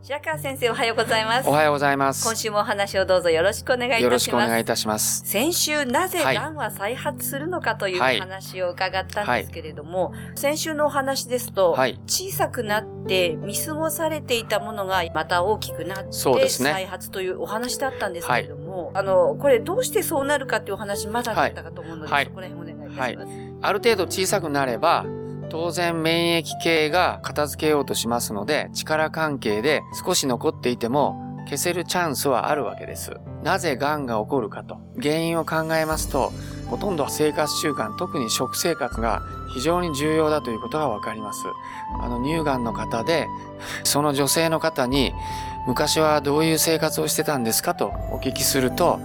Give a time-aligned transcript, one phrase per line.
[0.00, 1.48] 白川先生おはようございます。
[1.48, 2.24] おはようございます。
[2.24, 4.04] 今週もお話をどうぞよろしくお願いいたします。
[4.04, 5.22] よろしくお願いいたします。
[5.26, 8.20] 先週なぜはいがんは再発するのかというはい。
[8.20, 12.00] 話を伺ったんですけれども、先週のお話ですと、はい。
[12.06, 22.24] 小さくなって見過ごされていたものがまた大きくなって再発というお話だったんですけれども、あの、これどうしてそうなるかっていうお話まだだったかと思うので、はい。
[22.24, 23.28] そこら辺お願いいたします。
[23.60, 25.04] ある程度小さくなれば、
[25.50, 33.12] 当然免疫系が片付けようとしますので、力関係で少し残っていても消せるチャンスはあるわけです。
[33.42, 34.78] なぜ癌が起こるかと。
[35.00, 36.32] 原因を考えますと、
[36.68, 39.22] ほとんど生活習慣、特に食生活が
[39.54, 41.44] 非常に重要だということがわかります。
[42.02, 43.26] あの、乳がんの方で、
[43.84, 45.14] その女性の方に、
[45.66, 49.00] 昔はどういう生活をしてたんですかとお聞きすると、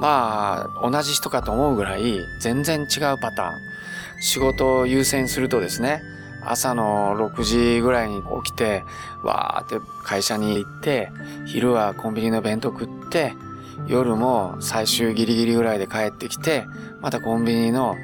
[0.00, 3.75] まあ、同じ人かと思うぐらい全然違うパターン。
[4.20, 6.02] 仕事を優先するとですね、
[6.44, 8.84] 朝の6時ぐらいに起きて、
[9.22, 11.10] わーって会社に行って、
[11.46, 13.34] 昼はコンビニの弁当食って、
[13.88, 16.66] 夜も最終ギリギリぐらいで帰ってきて、
[17.00, 17.96] またコンビニの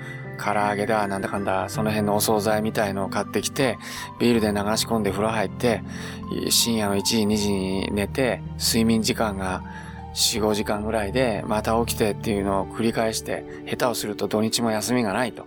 [0.42, 3.78] 唐揚げだ、なんだかんだ、その辺のお惣菜みたいのを買ってきて、
[4.18, 5.82] ビールで流し込んで風呂入って、
[6.50, 9.62] 深夜の1時、2時に寝て、睡眠時間が
[10.14, 15.46] 4、5時間ぐらいで、また起きてっていうのを繰り返して、下手をすると土日も休みがないと。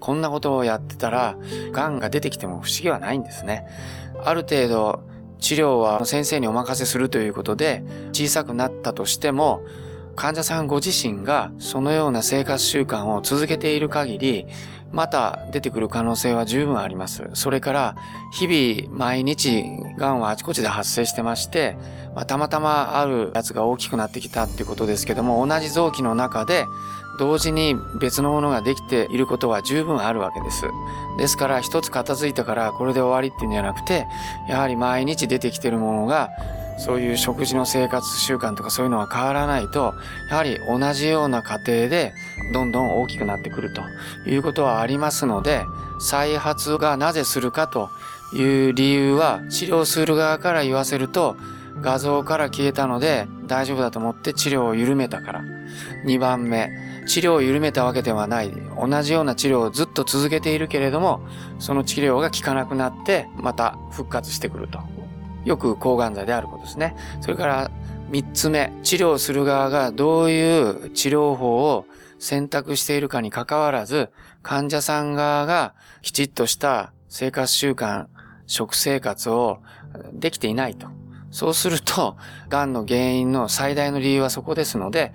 [0.00, 1.36] こんなことをやってたら、
[1.72, 3.66] 癌が出てきても不思議はないんですね。
[4.24, 5.02] ある程度、
[5.38, 9.62] 治療は先生にお任せするということで、小さくなったとしても、
[10.16, 14.46] 患者さんご自身がそのような生活習慣を続けている限り、
[14.94, 17.28] また出てくる可能性は十分あります。
[17.34, 17.96] それから、
[18.32, 19.64] 日々毎日
[19.98, 21.76] 癌はあちこちで発生してまして、
[22.14, 26.64] まあ、たまたまあるやつが大きくなってきたっていうことですけども、同じ臓器の中で
[27.18, 30.62] 同時に別のものができていることは十分あるわけです。
[31.18, 34.06] ですから一つ片付いたからこれで終わりっていうんじゃなくて、
[34.48, 36.30] やはり毎日出てきてるものが、
[36.78, 39.94] そういう食事の生活習慣とかそういうのは変わらないと、
[40.30, 42.12] やはり同じような過程で
[42.52, 43.82] どんどん大きくなってくると
[44.28, 45.64] いうことはありますので、
[46.00, 47.90] 再発がなぜするかと
[48.34, 51.36] いう理由は治療する側から言わせると、
[51.80, 55.44] 画像から消えたので大丈夫だと思って治療を緩めたから。
[56.06, 56.70] 2番目、
[57.06, 58.52] 治療を緩めたわけではない。
[58.80, 61.20] 同じような治療をずっと続けているけれども、
[61.58, 64.93] その治療が効かなくなって、また復活してくると。
[65.44, 66.96] よく抗がん剤であることですね。
[67.20, 67.70] それから
[68.10, 71.86] 3つ目、治療する側がどういう治療法を
[72.18, 74.10] 選択しているかに関わらず、
[74.42, 78.06] 患者さん側がきちっとした生活習慣、
[78.46, 79.60] 食生活を
[80.12, 80.88] できていないと。
[81.30, 82.16] そうすると、
[82.48, 85.12] 癌の原因の最大の理由はそこですので、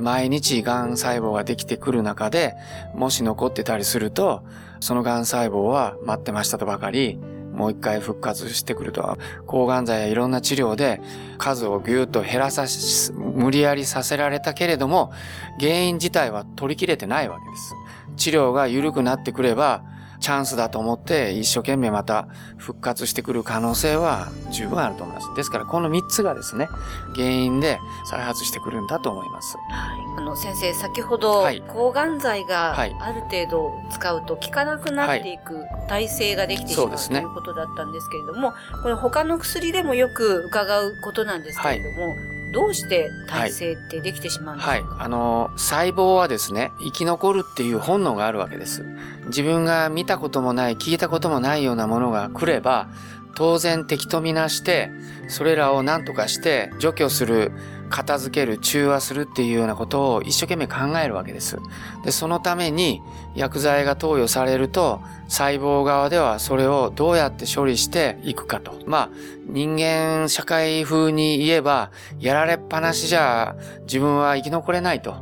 [0.00, 2.54] 毎日癌細胞ができてくる中で、
[2.94, 4.42] もし残ってたりすると、
[4.80, 7.18] その癌細胞は待ってましたとばかり、
[7.52, 11.00] もう一回復活してくると、抗がん剤やいろんな治療で
[11.38, 15.12] 数をぎゅーっと減らさし、無理やりさせられたけれども、
[15.58, 17.74] 原因自体は取り切れてないわけです。
[18.16, 19.82] 治療が緩くなってくれば、
[20.20, 25.34] チャンスだと思って一生懸命また復活してくる可能性は十分あると思います。
[25.34, 26.68] ですからこの3つがですね、
[27.14, 29.56] 原因で再発してくるんだと思います。
[29.56, 30.18] はい。
[30.18, 42.14] あの、先生、先ほど、はい抗がん剤がはいある程度使うと効かなくなっていく体制ができてしまう、そうですねということだったんですけれども、これ他の薬でもよく伺うことなんですけれども、
[42.52, 44.84] どうして体制ってできてしまうんですか、はい。
[44.98, 48.84] あの、細胞はですね、生き残るっていう本能があるわけです。
[49.26, 52.88] 自分が見たこともない、聞いたこともないようなものが来れば、
[53.34, 54.90] 当然敵とみなして、
[55.28, 57.52] それらを何とかして除去する、
[57.90, 61.58] 片付ける、中和するっていうようなことを一生懸命考えるわけです。
[62.04, 63.02] で、そのために
[63.34, 68.78] 薬剤が投与されると、細胞側ではそれをどうやって処理していくかと。
[68.86, 69.10] まあ、
[69.46, 75.16] 人間社会風に言えば、やられっぱなしじゃ自分は生き残れないと。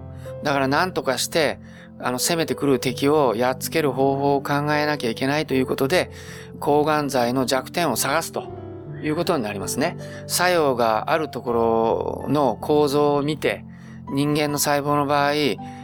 [0.45, 1.59] だから何とかして、
[2.01, 6.13] あの、攻めてくる敵をやっつける方法を考えなきゃいけないということで、
[6.61, 8.58] 抗がん剤の弱点を探すと
[9.03, 9.97] いうことになりますね。
[10.27, 13.65] 作用があるところの構造を見て、
[14.11, 15.33] 人間の細胞の場合、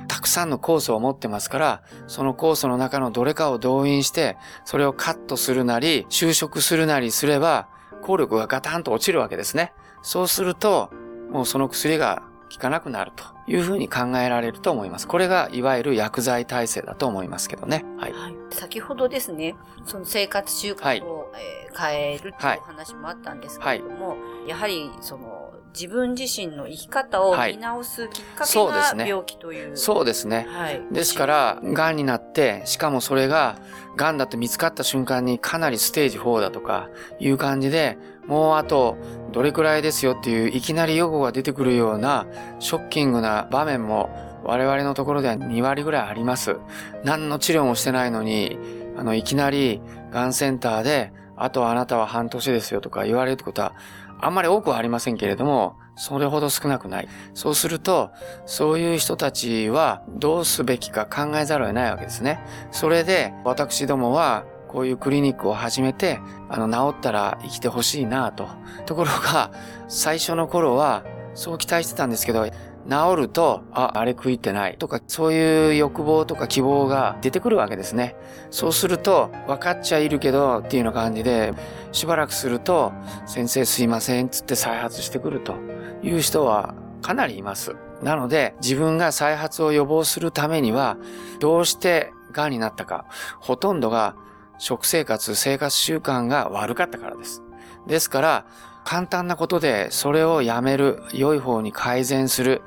[0.09, 7.69] たくさんの酵素を持ってますから、その酵素の中のどれかを動員して、それをカットするなり、就職するなりすれば、
[8.03, 9.73] 効力がガタンと落ちるわけですね。
[10.03, 10.91] そうすると、
[11.31, 15.09] もうその薬が効かなくなるというふうに考えられると思います。
[15.09, 17.85] これがいわゆる薬剤耐性だと思いますけどね。
[17.99, 18.13] はい。
[18.13, 19.55] はい、先ほどですね、
[19.85, 29.77] その生活習慣を、はい、えー、変えるという話もあったんですけれども、はい、やはりその自分自身の生き方を見直すきっかけが病気という。
[29.77, 30.47] そうですね。
[30.49, 33.57] はい、ですから、癌になって、しかもそれが
[33.97, 36.89] 癌だと見つかった瞬間にかなりステージ4だとか
[37.19, 38.97] いう感じで、もうあと
[39.33, 42.27] どれくらいですよっていういきなり予後が出てくるような
[42.61, 44.09] ショッキングな場面も
[44.45, 46.57] 我々のところでは2割ぐらいあります。
[47.03, 48.59] 何の治療もしてないのに、
[48.97, 49.81] あの、いきなり
[50.13, 53.73] 癌センターで、あとあなたは半年ですよとか言われることは
[54.21, 57.09] あんまり多くはありませんけれども、それほど少なくない。
[57.35, 58.11] そうすると、
[58.47, 62.41] そういう人たちはどうすべきか考えざるを得ないわけですね。
[62.73, 66.19] それで、私どもはこういうクリニックを始めて、
[66.49, 68.49] あの、治ったら生きてほしいなと。
[68.87, 69.53] ところが、
[69.89, 72.49] 最初の頃は、そう期待してたんですけど、
[72.89, 78.17] 治ると、あ、あれ食いてないとか、そういう欲望とか希望が出てくるわけですね。
[78.51, 81.55] そうすると、分かっちゃいるけど、っていうような感じで、
[81.93, 82.93] しばらくすると、
[83.27, 85.55] 先生すいません、つって再発してくると
[86.03, 87.77] いう人はかなりいます。
[88.03, 90.97] なので、自分が再発を予防するためには、
[91.41, 93.07] どうして癌になったか、
[93.41, 94.15] ほとんどが
[94.59, 97.43] 食生活、生活習慣が悪かったからです。
[97.87, 98.47] ですから、
[98.85, 102.63] 簡単なことでそれをやめる、良い方に改善する、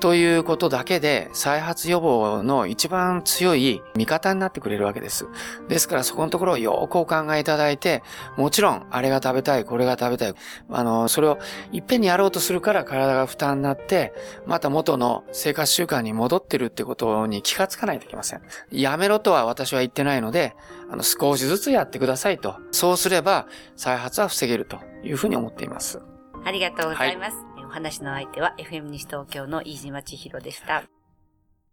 [0.00, 5.26] ということだけで再発予防の一番強い味方になってくれるわけです。
[5.68, 8.02] ですからそこのところをよくお考えいただいて、
[8.36, 10.34] もちろんあれが食べたい、これが食べたい。
[10.70, 11.38] あの、それを
[11.72, 14.12] いっぺんにやろうとするから体が負担になって、
[14.46, 18.42] また元の生活習慣に戻ってるってことに気がつかないといけません。
[18.70, 20.54] やめろとは私は言ってないので、
[20.90, 22.56] あの、少しずつやってくださいと。
[22.72, 26.00] そうすれば再発は防げるというふうに思っています。
[26.44, 27.36] ありがとうございます。
[27.36, 30.84] はい話の相手は FM 西東京の飯島千尋でした。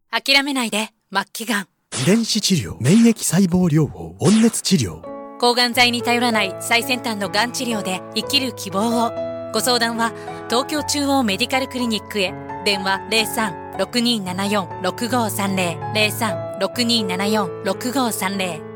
[0.09, 1.67] 諦めないで、末期がん。
[2.01, 5.03] 遺伝子治療、免疫細胞療法、温熱治療。
[5.39, 9.11] 抗がん剤に頼らない最先端のがん治療で生きる希望を。
[9.53, 10.11] ご相談は
[10.49, 12.33] 東京中央メディカルクリニックへ。
[12.65, 12.99] 電話
[13.77, 16.59] 03-6274-6530。
[16.61, 18.70] 03-6274-6530